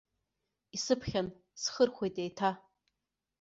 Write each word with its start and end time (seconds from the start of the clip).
Исыԥхьан, 0.75 1.27
схырхуеит 1.61 2.15
еиҭа. 2.21 2.51